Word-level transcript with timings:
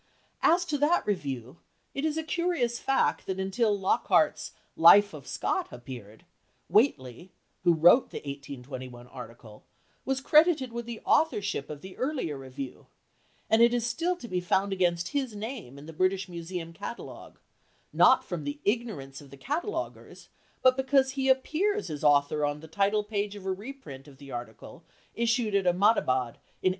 As 0.41 0.65
to 0.65 0.79
that 0.79 1.05
review, 1.05 1.59
it 1.93 2.05
is 2.05 2.17
a 2.17 2.23
curious 2.23 2.79
fact 2.79 3.27
that 3.27 3.39
until 3.39 3.77
Lockhart's 3.77 4.53
"Life 4.75 5.13
of 5.13 5.27
Scott" 5.27 5.67
appeared, 5.69 6.25
Whately, 6.67 7.33
who 7.63 7.75
wrote 7.75 8.09
the 8.09 8.17
1821 8.17 9.05
article, 9.05 9.63
was 10.03 10.19
credited 10.19 10.73
with 10.73 10.87
the 10.87 11.01
authorship 11.05 11.69
of 11.69 11.81
the 11.81 11.95
earlier 11.97 12.35
review, 12.35 12.87
and 13.47 13.61
it 13.61 13.75
is 13.75 13.85
still 13.85 14.15
to 14.15 14.27
be 14.27 14.41
found 14.41 14.73
against 14.73 15.09
his 15.09 15.35
name 15.35 15.77
in 15.77 15.85
the 15.85 15.93
British 15.93 16.27
Museum 16.27 16.73
catalogue, 16.73 17.37
not 17.93 18.23
from 18.23 18.43
the 18.43 18.59
ignorance 18.65 19.21
of 19.21 19.29
the 19.29 19.37
cataloguers, 19.37 20.29
but 20.63 20.75
because 20.75 21.11
he 21.11 21.29
appears 21.29 21.91
as 21.91 22.03
author 22.03 22.43
on 22.43 22.59
the 22.61 22.67
title 22.67 23.03
page 23.03 23.35
of 23.35 23.45
a 23.45 23.51
reprint 23.53 24.07
of 24.07 24.17
the 24.17 24.31
article 24.31 24.83
issued 25.13 25.53
at 25.53 25.67
Ahmedabad 25.67 26.33
in 26.33 26.69
1889. 26.69 26.69